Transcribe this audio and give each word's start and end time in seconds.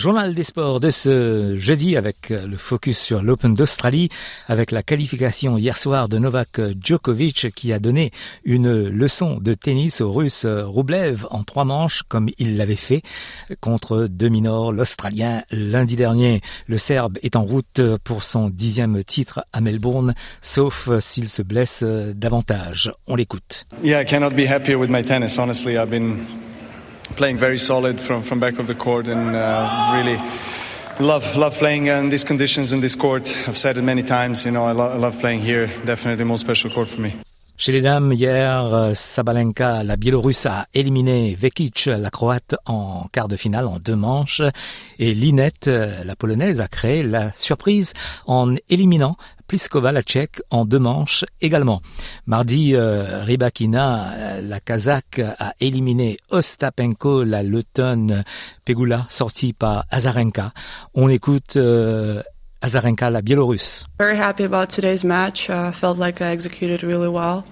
Journal 0.00 0.34
des 0.34 0.44
sports 0.44 0.80
de 0.80 0.88
ce 0.88 1.58
jeudi 1.58 1.94
avec 1.94 2.30
le 2.30 2.56
focus 2.56 2.98
sur 2.98 3.22
l'Open 3.22 3.52
d'Australie 3.52 4.08
avec 4.48 4.70
la 4.70 4.82
qualification 4.82 5.58
hier 5.58 5.76
soir 5.76 6.08
de 6.08 6.16
Novak 6.16 6.58
Djokovic 6.82 7.50
qui 7.54 7.70
a 7.74 7.78
donné 7.78 8.10
une 8.44 8.88
leçon 8.88 9.36
de 9.42 9.52
tennis 9.52 10.00
au 10.00 10.10
russe 10.10 10.46
Rublev 10.46 11.26
en 11.30 11.42
trois 11.42 11.66
manches 11.66 12.02
comme 12.08 12.30
il 12.38 12.56
l'avait 12.56 12.76
fait 12.76 13.02
contre 13.60 14.06
Dominor, 14.08 14.72
l'Australien 14.72 15.42
lundi 15.50 15.96
dernier. 15.96 16.40
Le 16.66 16.78
Serbe 16.78 17.18
est 17.22 17.36
en 17.36 17.42
route 17.42 17.82
pour 18.02 18.22
son 18.22 18.48
dixième 18.48 19.04
titre 19.04 19.44
à 19.52 19.60
Melbourne 19.60 20.14
sauf 20.40 20.88
s'il 21.00 21.28
se 21.28 21.42
blesse 21.42 21.82
davantage. 21.82 22.90
On 23.06 23.16
l'écoute. 23.16 23.66
I 23.84 24.02
cannot 24.08 24.30
be 24.30 24.48
happier 24.48 24.76
with 24.76 24.88
my 24.88 25.02
tennis. 25.02 25.38
Honestly, 25.38 25.76
I've 25.76 25.90
been 25.90 26.16
playing 27.16 27.38
very 27.38 27.58
solid 27.58 28.00
from, 28.00 28.22
from 28.22 28.40
back 28.40 28.58
of 28.58 28.66
the 28.66 28.74
court 28.74 29.08
and 29.08 29.36
uh, 29.36 29.92
really 29.96 30.18
love 31.00 31.36
love 31.36 31.54
playing 31.54 31.86
in 31.86 32.10
these 32.10 32.24
conditions 32.24 32.72
in 32.72 32.80
this 32.80 32.94
court. 32.94 33.34
I've 33.48 33.58
said 33.58 33.76
it 33.76 33.82
many 33.82 34.02
times. 34.02 34.44
You 34.44 34.50
know, 34.50 34.64
I, 34.64 34.72
lo 34.72 34.90
I 34.90 34.96
love 34.96 35.18
playing 35.18 35.40
here. 35.40 35.66
Definitely 35.84 36.16
the 36.16 36.24
most 36.24 36.40
special 36.40 36.70
court 36.70 36.88
for 36.88 37.00
me. 37.00 37.14
Chez 37.60 37.72
les 37.72 37.82
dames, 37.82 38.14
hier, 38.14 38.92
Sabalenka, 38.94 39.84
la 39.84 39.96
Biélorusse, 39.96 40.46
a 40.46 40.66
éliminé 40.72 41.36
Vekic, 41.38 41.90
la 41.92 42.08
Croate, 42.08 42.54
en 42.64 43.06
quart 43.12 43.28
de 43.28 43.36
finale 43.36 43.66
en 43.66 43.78
deux 43.78 43.96
manches. 43.96 44.40
Et 44.98 45.12
Linette, 45.12 45.66
la 45.66 46.16
Polonaise, 46.16 46.62
a 46.62 46.68
créé 46.68 47.02
la 47.02 47.34
surprise 47.34 47.92
en 48.26 48.54
éliminant 48.70 49.18
Pliskova, 49.46 49.92
la 49.92 50.00
Tchèque, 50.00 50.40
en 50.48 50.64
deux 50.64 50.78
manches 50.78 51.26
également. 51.42 51.82
Mardi, 52.24 52.74
euh, 52.74 53.24
Rybakina, 53.24 54.40
la 54.40 54.60
Kazakh, 54.60 55.18
a 55.18 55.52
éliminé 55.60 56.16
Ostapenko, 56.30 57.24
la 57.24 57.42
Lettonne 57.42 58.24
Pegula, 58.64 59.04
sortie 59.10 59.52
par 59.52 59.84
Azarenka. 59.90 60.54
On 60.94 61.10
écoute 61.10 61.56
euh, 61.56 62.22
Azarenka, 62.62 63.10
la 63.10 63.20
Biélorusse. 63.22 63.86
Very 63.98 64.16
happy 64.16 64.44
about 64.44 64.70
today's 64.70 65.02
match. 65.02 65.48
I 65.48 65.68
uh, 65.68 65.72
felt 65.72 65.98
like 65.98 66.20
I 66.20 66.30
executed 66.30 66.82
really 66.82 67.08
well. 67.08 67.46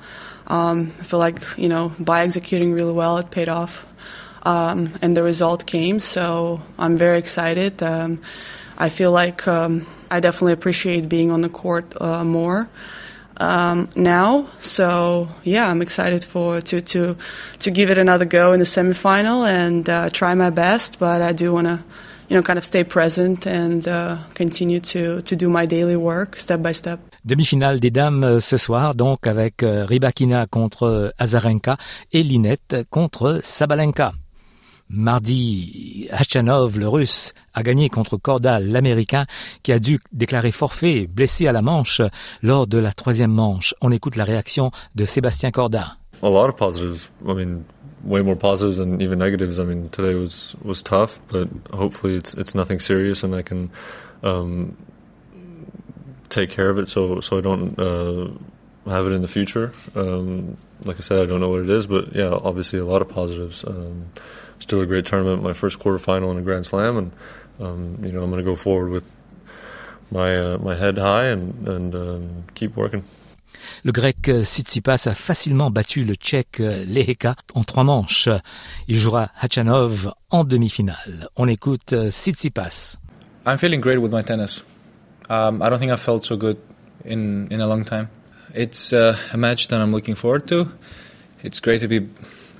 Um, 0.47 0.93
I 1.01 1.03
feel 1.03 1.19
like, 1.19 1.39
you 1.57 1.69
know, 1.69 1.93
by 1.99 2.23
executing 2.23 2.73
really 2.73 2.93
well, 2.93 3.19
it 3.19 3.31
paid 3.31 3.49
off. 3.49 3.87
Um, 4.43 4.91
and 5.03 5.17
the 5.17 5.23
result 5.23 5.67
came, 5.67 6.01
so 6.01 6.63
I'm 6.79 6.97
very 6.97 7.19
excited. 7.19 7.83
Um, 7.83 8.21
I 8.79 8.89
feel 8.89 9.11
like 9.11 9.49
um, 9.49 9.87
I 10.11 10.21
definitely 10.21 10.53
appreciate 10.53 11.09
being 11.09 11.31
on 11.31 11.41
the 11.41 11.49
court 11.49 12.01
uh, 12.01 12.25
more 12.25 12.69
um, 13.39 13.89
now. 13.97 14.49
So 14.59 15.29
yeah, 15.43 15.69
I'm 15.69 15.83
excited 15.83 16.25
for 16.25 16.61
to 16.61 16.81
to 16.81 17.17
to 17.59 17.71
give 17.71 17.91
it 17.91 17.99
another 17.99 18.25
go 18.25 18.53
in 18.53 18.61
the 18.61 18.65
semifinal 18.67 19.47
and 19.47 19.89
uh, 19.89 20.11
try 20.11 20.35
my 20.35 20.51
best. 20.51 20.99
But 20.99 21.23
I 21.23 21.33
do 21.33 21.53
want 21.53 21.67
to, 21.67 21.83
you 22.29 22.37
know, 22.37 22.43
kind 22.43 22.59
of 22.59 22.65
stay 22.65 22.85
present 22.85 23.47
and 23.47 23.89
uh, 23.89 24.17
continue 24.35 24.81
to 24.81 25.23
to 25.23 25.37
do 25.37 25.49
my 25.49 25.67
daily 25.67 25.97
work 25.97 26.39
step 26.39 26.61
by 26.61 26.73
step. 26.73 27.01
Demi-finale 27.25 27.81
des 27.81 27.91
dames 27.91 28.41
ce 28.41 28.57
soir, 28.57 28.95
donc 28.95 29.27
avec 29.27 29.63
Rybakina 29.63 30.47
contre 30.47 31.13
Azarenka 31.19 31.77
et 32.13 32.23
Linette 32.23 32.77
contre 32.91 33.41
Sabalenka. 33.43 34.13
Mardi, 34.91 36.09
Hachanov, 36.11 36.79
le 36.79 36.89
russe, 36.89 37.35
a 37.53 37.63
gagné 37.63 37.91
contre 37.91 38.17
Korda, 38.17 38.59
l'américain, 38.59 39.27
qui 39.63 39.73
a 39.73 39.79
dû 39.79 40.01
déclarer 40.13 40.51
forfait, 40.51 41.07
blessé 41.07 41.47
à 41.47 41.53
la 41.53 41.61
manche 41.61 42.01
lors 42.43 42.67
de 42.67 42.79
la 42.79 42.93
troisième 42.93 43.33
manche. 43.33 43.75
On 43.83 43.93
écoute 43.93 44.17
la 44.17 44.25
réaction 44.25 44.71
de 44.95 45.05
Sébastien 45.05 45.51
Corda. 45.51 45.99
A 46.23 46.29
lot 46.29 46.49
of 46.49 46.57
positives. 46.57 47.11
I 47.25 47.35
mean, 47.35 47.65
way 48.03 48.23
more 48.23 48.37
positives 48.37 48.79
than 48.79 49.01
even 49.01 49.19
negatives. 49.19 49.59
I 49.59 49.65
mean, 49.65 49.89
today 49.91 50.15
was 50.15 50.55
was 50.63 50.83
tough, 50.83 51.21
but 51.29 51.49
hopefully 51.73 52.15
it's 52.15 52.35
it's 52.35 52.55
nothing 52.55 52.81
serious, 52.81 53.23
and 53.23 53.35
I 53.35 53.43
can 53.43 53.71
um, 54.23 54.77
take 56.29 56.51
care 56.51 56.71
of 56.71 56.79
it, 56.79 56.89
so 56.89 57.21
so 57.21 57.39
I 57.39 57.41
don't 57.41 57.79
uh, 57.79 58.29
have 58.91 59.07
it 59.07 59.13
in 59.13 59.23
the 59.23 59.29
future. 59.29 59.73
Um, 59.95 60.57
like 60.85 60.97
I 60.97 61.01
said, 61.01 61.23
I 61.23 61.27
don't 61.27 61.41
know 61.41 61.49
what 61.49 61.61
it 61.61 61.71
is, 61.71 61.87
but 61.87 62.15
yeah, 62.15 62.31
obviously 62.31 62.79
a 62.79 62.85
lot 62.85 63.03
of 63.03 63.09
positives. 63.09 63.65
Um, 63.65 64.11
still 64.59 64.81
a 64.81 64.87
great 64.87 65.07
tournament, 65.07 65.43
my 65.43 65.53
first 65.53 65.79
quarterfinal 65.79 66.31
in 66.31 66.39
a 66.39 66.43
Grand 66.43 66.67
Slam, 66.67 66.97
and 66.97 67.13
um, 67.61 67.99
you 68.03 68.13
know 68.13 68.23
I'm 68.23 68.31
going 68.31 68.45
to 68.45 68.51
go 68.51 68.57
forward 68.57 68.91
with 68.91 69.15
my 70.11 70.37
uh, 70.37 70.59
my 70.59 70.75
head 70.75 70.99
high 70.99 71.27
and 71.27 71.69
and 71.69 71.95
um, 71.95 72.45
keep 72.55 72.77
working. 72.77 73.05
Le 73.85 73.93
grec 73.93 74.31
Tsitsipas 74.45 75.07
a 75.07 75.15
facilement 75.15 75.71
battu 75.71 76.05
le 76.05 76.15
tchèque 76.15 76.59
Leheka 76.59 77.37
en 77.55 77.65
trois 77.65 77.85
manches. 77.85 78.29
Il 78.89 78.97
jouera 78.97 79.31
Hachanov 79.41 80.13
en 80.31 80.45
demi-finale. 80.45 81.29
On 81.37 81.49
écoute 81.49 81.95
Tsitsipas. 82.11 82.99
I'm 83.47 83.57
feeling 83.57 83.81
great 83.81 83.99
with 83.99 84.13
my 84.13 84.23
tennis. 84.23 84.63
Um, 85.31 85.63
I 85.63 85.69
don't 85.69 85.79
think 85.79 85.93
I've 85.93 86.01
felt 86.01 86.25
so 86.25 86.37
good 86.37 86.57
in 87.05 87.49
in 87.51 87.61
a 87.61 87.67
long 87.67 87.85
time. 87.85 88.09
It's 88.55 88.93
uh, 88.93 89.17
a 89.33 89.37
match 89.37 89.69
that 89.69 89.81
I'm 89.81 89.93
looking 89.93 90.15
forward 90.17 90.47
to. 90.49 90.69
It's 91.43 91.61
great 91.61 91.81
to 91.81 91.89
be 91.89 92.01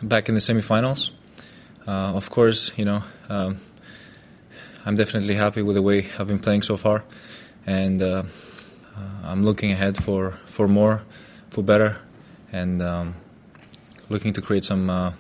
back 0.03 0.29
in 0.29 0.35
the 0.35 0.41
semifinals. 0.41 1.11
Uh, 1.87 2.15
of 2.15 2.31
course, 2.31 2.73
you 2.77 2.85
know, 2.85 3.03
um, 3.29 3.59
I'm 4.85 4.97
definitely 4.97 5.35
happy 5.35 5.63
with 5.63 5.77
the 5.77 5.83
way 5.83 6.07
I've 6.19 6.27
been 6.27 6.39
playing 6.39 6.63
so 6.63 6.77
far, 6.77 7.05
and 7.67 8.03
uh, 8.03 8.23
I'm 9.25 9.45
looking 9.45 9.73
ahead 9.73 10.03
for, 10.03 10.39
for 10.47 10.69
more, 10.69 11.03
for 11.51 11.63
better, 11.63 11.99
and 12.53 12.83
um, 12.83 13.15
looking 14.09 14.33
to 14.33 14.41
create 14.41 14.65
some 14.65 14.89
uh, 14.91 15.13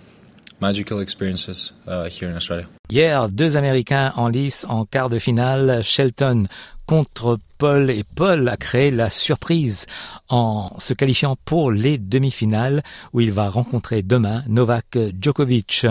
magical 0.61 1.01
experiences 1.01 1.73
uh, 1.87 2.09
here 2.09 2.29
in 2.29 2.37
Australia. 2.37 2.67
Hier, 2.91 3.29
deux 3.29 3.57
Américains 3.57 4.13
en 4.17 4.29
lice 4.29 4.65
en 4.69 4.87
quart 4.87 5.11
de 5.11 5.19
finale, 5.19 5.83
Shelton 5.83 6.47
contre 6.87 7.39
Paul 7.59 7.91
et 7.91 8.03
Paul 8.03 8.49
a 8.49 8.57
créé 8.57 8.91
la 8.91 9.11
surprise 9.11 9.87
en 10.31 10.75
se 10.79 10.95
qualifiant 10.95 11.37
pour 11.45 11.71
les 11.71 11.99
demi-finales 11.99 12.83
où 13.13 13.21
il 13.21 13.31
va 13.31 13.51
rencontrer 13.51 14.03
demain 14.03 14.43
Novak 14.49 14.99
Djokovic. 15.21 15.87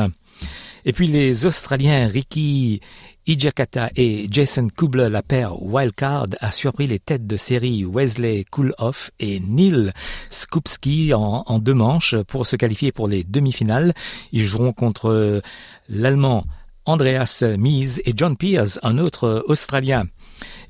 Et 0.85 0.93
puis 0.93 1.07
les 1.07 1.45
Australiens 1.45 2.07
Ricky 2.07 2.81
Ijakata 3.27 3.89
et 3.97 4.27
Jason 4.31 4.69
Kubler, 4.69 5.09
la 5.09 5.21
paire 5.21 5.61
wildcard, 5.61 6.27
a 6.39 6.51
surpris 6.53 6.87
les 6.87 6.99
têtes 6.99 7.27
de 7.27 7.35
série 7.35 7.83
Wesley 7.83 8.45
Koolhoff 8.49 9.11
et 9.19 9.41
Neil 9.41 9.91
Skupski 10.29 11.13
en, 11.13 11.59
deux 11.59 11.73
manches 11.73 12.15
pour 12.27 12.47
se 12.47 12.55
qualifier 12.55 12.93
pour 12.93 13.09
les 13.09 13.25
demi-finales. 13.25 13.93
Ils 14.31 14.45
joueront 14.45 14.71
contre 14.71 15.41
l'Allemand 15.89 16.45
Andreas 16.85 17.43
Mies 17.57 17.99
et 18.05 18.13
John 18.15 18.37
Pierce, 18.37 18.79
un 18.81 18.97
autre 18.97 19.43
Australien. 19.47 20.05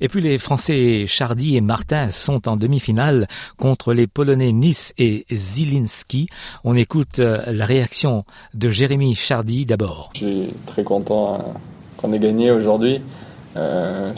Et 0.00 0.08
puis 0.08 0.20
les 0.20 0.38
Français 0.38 1.04
Chardy 1.06 1.56
et 1.56 1.60
Martin 1.60 2.10
sont 2.10 2.48
en 2.48 2.56
demi-finale 2.56 3.28
contre 3.56 3.94
les 3.94 4.08
Polonais 4.08 4.50
Nice 4.50 4.92
et 4.98 5.26
Zilinski. 5.30 6.28
On 6.64 6.74
écoute 6.74 7.18
la 7.18 7.64
réaction 7.64 8.24
de 8.54 8.68
Jérémy 8.68 9.14
Chardy 9.14 9.64
d'abord. 9.64 10.10
Je 10.14 10.18
suis 10.18 10.48
très 10.66 10.82
content 10.82 11.54
qu'on 11.98 12.12
ait 12.12 12.18
gagné 12.18 12.50
aujourd'hui. 12.50 13.02
Euh, 13.56 14.12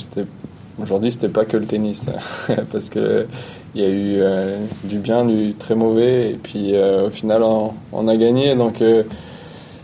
aujourd'hui, 0.80 1.10
c'était 1.10 1.28
pas 1.28 1.44
que 1.44 1.56
le 1.56 1.66
tennis, 1.66 2.06
parce 2.72 2.90
que 2.90 3.26
il 3.74 3.82
y 3.82 3.84
a 3.84 3.88
eu 3.88 4.16
euh, 4.18 4.58
du 4.84 4.98
bien, 4.98 5.24
du 5.24 5.54
très 5.54 5.74
mauvais, 5.74 6.30
et 6.30 6.34
puis 6.34 6.74
euh, 6.74 7.06
au 7.06 7.10
final, 7.10 7.42
on, 7.42 8.08
a 8.08 8.16
gagné. 8.16 8.54
Donc 8.54 8.82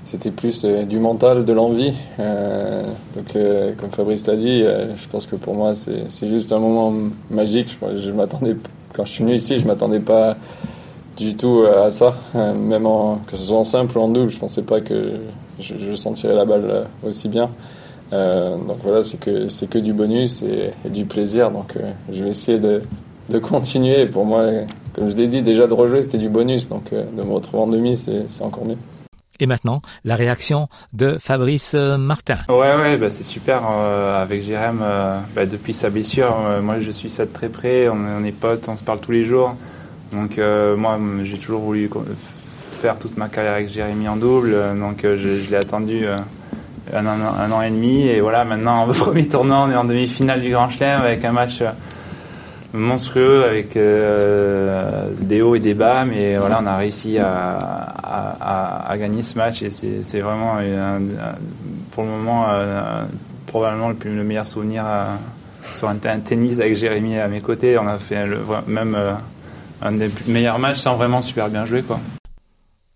c'était 0.04 0.31
plus 0.31 0.64
du 0.64 0.98
mental, 0.98 1.44
de 1.44 1.52
l'envie. 1.52 1.94
Donc, 2.19 3.37
comme 3.78 3.90
Fabrice 3.90 4.26
l'a 4.26 4.37
dit, 4.37 4.62
je 4.62 5.08
pense 5.10 5.26
que 5.26 5.37
pour 5.37 5.54
moi, 5.54 5.72
c'est 5.75 6.28
juste 6.28 6.52
un 6.52 6.60
moment 6.60 6.93
magique. 7.31 7.76
Je 7.96 8.10
m'attendais, 8.12 8.56
quand 8.94 9.04
je 9.04 9.12
suis 9.12 9.25
venu 9.25 9.34
ici, 9.34 9.58
je 9.58 9.66
m'attendais 9.66 10.00
pas 10.00 10.37
du 11.16 11.34
tout 11.34 11.64
à 11.64 11.90
ça. 11.90 12.14
même 12.34 12.87
en, 12.87 13.16
que 13.26 13.37
ce 13.37 13.44
soit 13.44 13.56
en 13.56 13.64
simple 13.64 13.98
ou 13.98 14.02
en 14.02 14.08
double, 14.08 14.31
je 14.31 14.38
pensais 14.38 14.62
pas 14.62 14.81
que 14.81 15.14
je, 15.58 15.75
je 15.76 15.94
sentirais 15.96 16.34
la 16.34 16.44
balle 16.44 16.87
aussi 17.04 17.28
bien. 17.28 17.50
Donc 18.11 18.79
voilà, 18.82 19.03
c'est 19.03 19.19
que 19.19 19.49
c'est 19.49 19.69
que 19.69 19.79
du 19.79 19.93
bonus 19.93 20.43
et, 20.43 20.70
et, 20.85 20.91
du 20.91 21.05
plaisir. 21.05 21.50
Donc 21.50 21.75
je 22.12 22.25
vais 22.25 22.31
essayer 22.31 22.58
de, 22.58 22.82
de 23.29 23.38
continuer. 23.38 24.06
pour 24.06 24.25
moi, 24.25 24.47
comme 24.94 25.08
je 25.11 25.17
l'ai 25.17 25.29
dit, 25.29 25.43
déjà 25.43 25.67
de 25.67 25.75
rejouer, 25.75 26.03
c'était 26.03 26.19
du 26.19 26.29
bonus. 26.29 26.69
Donc 26.69 26.93
de 26.93 27.23
me 27.23 27.32
retrouver 27.32 27.62
en 27.62 27.69
demi, 27.69 27.97
c'est 27.97 28.43
encore 28.43 28.64
mieux. 28.64 28.79
Et 29.38 29.47
maintenant, 29.47 29.82
la 30.05 30.17
réaction 30.17 30.69
de 30.93 31.19
Fabrice 31.20 31.75
Martin. 31.75 32.38
Ouais, 32.49 32.75
ouais, 32.75 32.97
bah 32.97 33.11
c'est 33.11 33.25
super. 33.25 33.62
Euh, 33.70 34.23
avec 34.23 34.43
Jérém, 34.43 34.81
euh, 34.82 35.20
bah 35.35 35.44
depuis 35.44 35.75
sa 35.75 35.91
blessure, 35.91 36.35
euh, 36.41 36.62
moi 36.62 36.81
je 36.81 36.91
suis 36.91 37.11
ça 37.11 37.26
de 37.26 37.32
très 37.32 37.50
près. 37.50 37.88
On, 37.88 37.97
on, 37.97 38.25
est 38.25 38.32
potes, 38.32 38.69
on 38.69 38.76
se 38.76 38.82
parle 38.82 39.00
tous 39.00 39.12
les 39.12 39.25
jours. 39.25 39.55
Donc 40.12 40.38
moi, 40.38 40.99
j'ai 41.25 41.37
toujours 41.37 41.61
voulu 41.61 41.91
faire 42.79 42.99
toute 42.99 43.17
ma 43.17 43.29
carrière 43.29 43.55
avec 43.55 43.69
Jérémy 43.69 44.08
en 44.08 44.17
double. 44.17 44.56
Donc 44.79 45.00
je, 45.03 45.17
je 45.17 45.50
l'ai 45.50 45.56
attendu 45.56 46.06
un, 46.92 47.06
an 47.52 47.62
et 47.62 47.70
demi. 47.70 48.06
Et 48.06 48.20
voilà, 48.20 48.44
maintenant, 48.44 48.88
au 48.88 48.92
premier 48.92 49.26
tournant, 49.28 49.68
on 49.68 49.70
est 49.70 49.76
en 49.76 49.84
demi-finale 49.84 50.40
du 50.40 50.50
Grand 50.50 50.68
Chelem 50.68 51.00
avec 51.00 51.24
un 51.24 51.32
match 51.32 51.62
monstrueux 52.72 53.44
avec 53.44 53.78
des 55.20 55.40
hauts 55.40 55.54
et 55.54 55.60
des 55.60 55.72
bas, 55.72 56.04
mais 56.04 56.36
voilà, 56.36 56.58
on 56.62 56.66
a 56.66 56.76
réussi 56.76 57.16
à, 57.18 58.94
gagner 58.98 59.22
ce 59.22 59.38
match 59.38 59.62
et 59.62 59.70
c'est 59.70 60.20
vraiment 60.20 60.56
pour 61.92 62.04
le 62.04 62.10
moment 62.10 62.46
probablement 63.46 63.88
le, 63.88 63.96
le 64.04 64.24
meilleur 64.24 64.46
souvenir 64.46 64.84
sur 65.72 65.88
un, 65.88 65.96
tennis 65.96 66.58
avec 66.58 66.74
Jérémy 66.74 67.18
à 67.18 67.28
mes 67.28 67.40
côtés. 67.40 67.78
On 67.78 67.86
a 67.86 67.98
fait 67.98 68.26
le, 68.26 68.40
même 68.66 68.94
euh, 68.94 69.12
un 69.82 69.92
des 69.92 70.10
meilleurs 70.26 70.58
matchs 70.58 70.78
sans 70.78 70.96
vraiment 70.96 71.22
super 71.22 71.48
bien 71.48 71.66
jouer. 71.66 71.82
Quoi. 71.82 71.98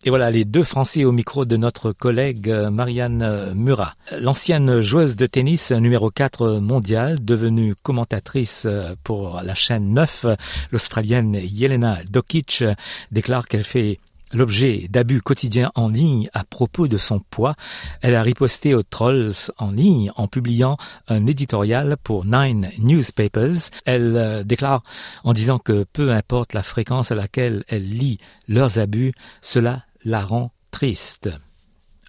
Et 0.03 0.09
voilà 0.09 0.31
les 0.31 0.47
deux 0.47 0.65
Français 0.65 1.05
au 1.05 1.13
micro 1.13 1.45
de 1.45 1.59
notre 1.59 1.93
collègue 1.93 2.49
euh, 2.49 2.71
Marianne 2.71 3.21
euh, 3.23 3.53
Murat. 3.55 3.97
L'ancienne 4.19 4.81
joueuse 4.81 5.15
de 5.15 5.27
tennis 5.27 5.73
numéro 5.73 6.11
4 6.11 6.59
mondiale, 6.59 7.23
devenue 7.23 7.75
commentatrice 7.83 8.67
pour 9.05 9.43
la 9.43 9.55
chaîne 9.55 9.93
9, 9.93 10.25
l'Australienne 10.73 11.35
Yelena 11.35 11.99
Dokic, 12.09 12.65
déclare 13.11 13.47
qu'elle 13.47 13.65
fait 13.65 13.99
l'objet 14.33 14.87
d'abus 14.89 15.21
quotidiens 15.21 15.71
en 15.75 15.89
ligne 15.89 16.29
à 16.33 16.45
propos 16.45 16.89
de 16.89 16.97
son 16.97 17.21
poids, 17.21 17.55
elle 18.01 18.15
a 18.15 18.23
riposté 18.23 18.75
aux 18.75 18.83
trolls 18.83 19.33
en 19.59 19.71
ligne 19.71 20.11
en 20.17 20.29
publiant 20.29 20.77
un 21.09 21.27
éditorial 21.27 21.97
pour 22.03 22.25
Nine 22.25 22.71
Newspapers. 22.79 23.71
Elle 23.85 24.17
euh, 24.17 24.43
déclare 24.45 24.83
en 25.25 25.33
disant 25.33 25.59
que 25.59 25.85
peu 25.93 26.13
importe 26.13 26.53
la 26.53 26.63
fréquence 26.63 27.11
à 27.11 27.15
laquelle 27.15 27.65
elle 27.69 27.89
lit 27.89 28.19
leurs 28.49 28.79
abus, 28.79 29.13
cela 29.43 29.83
la 30.05 30.25
rend 30.25 30.53
triste. 30.71 31.31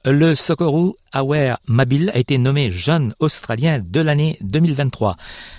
Le 0.04 0.34
Socceroo 0.34 0.96
Aware 1.12 1.60
Mabil 1.68 2.10
a 2.14 2.18
été 2.18 2.40
nommé 2.40 2.72
jeune 2.72 3.14
australien 3.20 3.84
de 3.86 4.00
l'année 4.00 4.38
2023. 4.42 5.16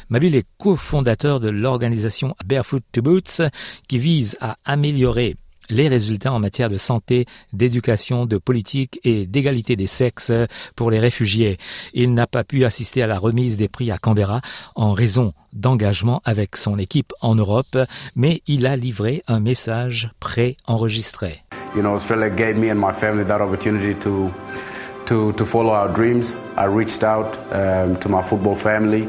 Mabil 0.08 0.34
est 0.34 0.46
cofondateur 0.58 1.38
de 1.38 1.49
l'organisation 1.49 2.34
Barefoot 2.44 2.82
to 2.90 3.02
Boots 3.02 3.40
qui 3.87 3.99
vise 3.99 4.37
à 4.40 4.56
améliorer 4.64 5.37
les 5.70 5.87
résultats 5.87 6.32
en 6.32 6.40
matière 6.40 6.69
de 6.69 6.76
santé, 6.76 7.26
d'éducation, 7.52 8.26
de 8.26 8.37
politique 8.37 8.99
et 9.05 9.26
d'égalité 9.26 9.76
des 9.76 9.87
sexes 9.87 10.32
pour 10.75 10.90
les 10.90 10.99
réfugiés. 10.99 11.56
Il 11.94 12.12
n'a 12.14 12.26
pas 12.26 12.43
pu 12.43 12.64
assister 12.64 13.02
à 13.02 13.06
la 13.06 13.19
remise 13.19 13.56
des 13.56 13.69
prix 13.69 13.90
à 13.90 13.99
Canberra 13.99 14.40
en 14.75 14.93
raison 14.93 15.34
d'engagement 15.52 16.20
avec 16.25 16.56
son 16.56 16.79
équipe 16.79 17.12
en 17.20 17.34
Europe, 17.34 17.79
mais 18.17 18.43
il 18.46 18.67
a 18.67 18.76
livré 18.76 19.23
un 19.29 19.40
message 19.40 20.11
pré-enregistré. 20.19 21.42
You 21.74 21.82
know, 21.82 21.94
Australia 21.94 22.30
gave 22.30 22.56
me 22.56 22.69
and 22.69 22.78
my 22.78 22.92
family 22.92 23.24
that 23.24 23.40
opportunity 23.40 23.94
to 24.00 24.32
to 25.06 25.32
to 25.32 25.44
follow 25.44 25.70
our 25.70 25.88
dreams. 25.88 26.38
I 26.56 26.64
reached 26.64 27.02
out 27.02 27.38
um, 27.52 27.96
to 28.00 28.08
my 28.08 28.22
football 28.22 28.54
family. 28.54 29.08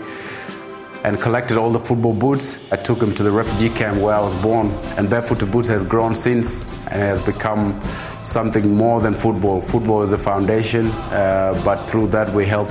and 1.04 1.20
collected 1.20 1.58
all 1.58 1.70
the 1.70 1.80
football 1.80 2.14
boots. 2.14 2.58
I 2.72 2.78
took 2.78 3.00
them 3.00 3.14
to 3.16 3.24
the 3.24 3.32
refugee 3.32 3.70
camp 3.70 4.00
where 4.02 4.16
I 4.16 4.22
was 4.22 4.34
born, 4.42 4.72
and 4.98 5.10
Barefoot 5.10 5.40
to 5.40 5.46
Boots 5.46 5.68
has 5.68 5.84
grown 5.84 6.16
since 6.16 6.64
and 6.88 7.02
has 7.02 7.22
become 7.26 7.80
something 8.24 8.74
more 8.74 9.02
than 9.02 9.14
football. 9.14 9.62
Football 9.62 10.04
is 10.04 10.14
a 10.14 10.18
foundation, 10.18 10.88
uh, 11.12 11.62
but 11.66 11.86
through 11.90 12.08
that 12.08 12.32
we 12.34 12.46
help 12.46 12.70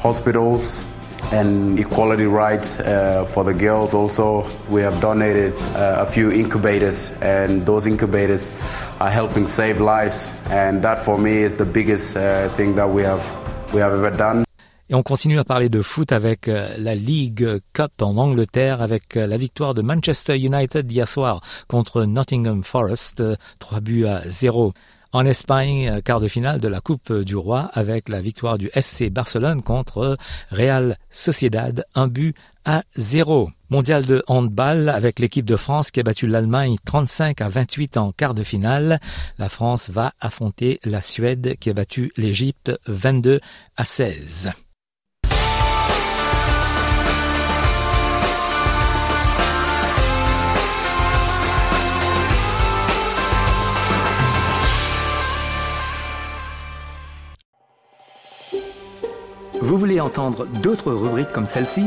hospitals 0.00 0.84
and 1.32 1.78
equality 1.78 2.26
rights 2.26 2.78
uh, 2.80 3.24
for 3.32 3.42
the 3.44 3.54
girls. 3.54 3.94
Also, 3.94 4.46
we 4.68 4.82
have 4.82 5.00
donated 5.00 5.54
uh, 5.74 5.96
a 6.00 6.06
few 6.06 6.30
incubators, 6.30 7.10
and 7.22 7.64
those 7.64 7.86
incubators 7.86 8.50
are 9.02 9.10
helping 9.10 9.48
save 9.48 9.80
lives. 9.80 10.30
And 10.50 10.82
that, 10.82 10.96
for 10.98 11.18
me, 11.18 11.42
is 11.42 11.54
the 11.54 11.64
biggest 11.64 12.16
uh, 12.16 12.48
thing 12.56 12.74
that 12.76 12.88
we 12.88 13.02
have 13.02 13.22
we 13.74 13.80
have 13.80 13.92
ever 13.92 14.10
done. 14.10 14.44
Et 14.88 14.94
on 14.94 15.02
continue 15.02 15.38
à 15.38 15.44
parler 15.44 15.70
de 15.70 15.80
foot 15.80 16.12
avec 16.12 16.48
euh, 16.48 16.74
la 16.76 16.94
League 16.94 17.46
Cup 17.72 18.02
en 18.02 18.18
Angleterre 18.18 18.82
avec 18.82 19.16
euh, 19.16 19.26
la 19.26 19.38
victoire 19.38 19.72
de 19.72 19.80
Manchester 19.80 20.36
United 20.36 20.90
hier 20.90 21.08
soir 21.08 21.40
contre 21.66 22.04
Nottingham 22.04 22.62
Forest, 22.62 23.22
3 23.58 23.78
euh, 23.78 23.80
buts 23.80 24.06
à 24.06 24.20
0. 24.26 24.74
En 25.12 25.24
Espagne, 25.24 26.00
quart 26.02 26.20
de 26.20 26.28
finale 26.28 26.58
de 26.60 26.68
la 26.68 26.80
Coupe 26.80 27.12
du 27.12 27.36
Roi 27.36 27.70
avec 27.74 28.08
la 28.08 28.20
victoire 28.20 28.58
du 28.58 28.70
FC 28.74 29.08
Barcelone 29.08 29.62
contre 29.62 30.16
Real 30.50 30.96
Sociedad, 31.10 31.84
1 31.94 32.08
but 32.08 32.36
à 32.64 32.82
0. 32.96 33.50
Mondial 33.72 34.04
de 34.04 34.22
handball 34.26 34.90
avec 34.90 35.18
l'équipe 35.18 35.46
de 35.46 35.56
France 35.56 35.90
qui 35.90 35.98
a 35.98 36.02
battu 36.02 36.26
l'Allemagne 36.26 36.76
35 36.84 37.40
à 37.40 37.48
28 37.48 37.96
en 37.96 38.12
quart 38.12 38.34
de 38.34 38.42
finale. 38.42 39.00
La 39.38 39.48
France 39.48 39.88
va 39.88 40.12
affronter 40.20 40.78
la 40.84 41.00
Suède 41.00 41.56
qui 41.58 41.70
a 41.70 41.72
battu 41.72 42.12
l'Égypte 42.18 42.70
22 42.86 43.40
à 43.78 43.84
16. 43.86 44.50
Vous 59.62 59.78
voulez 59.78 59.98
entendre 59.98 60.46
d'autres 60.62 60.92
rubriques 60.92 61.32
comme 61.32 61.46
celle-ci? 61.46 61.86